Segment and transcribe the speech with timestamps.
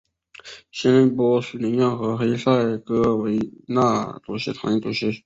[0.71, 5.11] 现任波斯尼亚和黑塞哥维那主席团主席。